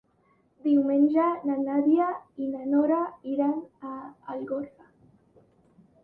Diumenge 0.67 1.25
na 1.49 1.57
Nàdia 1.65 2.07
i 2.43 2.47
na 2.53 2.61
Nora 2.71 2.97
iran 3.33 3.59
a 3.89 3.91
Algorfa. 4.37 4.89